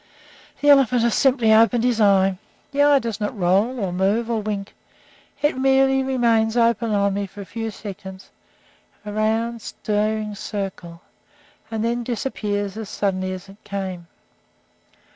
The 0.61 0.71
elephant 0.71 1.03
has 1.03 1.13
simply 1.13 1.53
opened 1.53 1.83
his 1.83 2.01
eye. 2.01 2.39
The 2.71 2.81
eye 2.81 2.97
does 2.97 3.19
not 3.21 3.37
roll, 3.37 3.79
or 3.79 3.93
move, 3.93 4.31
or 4.31 4.41
wink. 4.41 4.73
It 5.43 5.55
merely 5.59 6.01
remains 6.01 6.57
open 6.57 6.91
on 6.91 7.13
me 7.13 7.27
for 7.27 7.41
a 7.41 7.45
few 7.45 7.69
seconds, 7.69 8.31
a 9.05 9.11
round, 9.13 9.61
staring 9.61 10.33
circle, 10.33 11.03
and 11.69 11.85
then 11.85 12.03
disappears 12.03 12.77
as 12.77 12.89
suddenly 12.89 13.31
as 13.31 13.47
it 13.47 13.63
came. 13.63 14.07